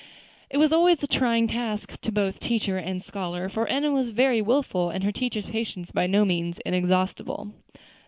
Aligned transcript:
It 0.49 0.57
was 0.57 0.73
always 0.73 1.03
a 1.03 1.07
trying 1.07 1.45
task 1.47 2.01
to 2.01 2.11
both 2.11 2.39
teacher 2.39 2.79
and 2.79 3.03
scholar, 3.03 3.49
for 3.49 3.67
Enna 3.67 3.91
was 3.91 4.09
very 4.09 4.41
wilful, 4.41 4.89
and 4.89 5.03
her 5.03 5.11
teacher's 5.11 5.45
patience 5.45 5.91
by 5.91 6.07
no 6.07 6.25
means 6.25 6.57
inexhaustible. 6.65 7.53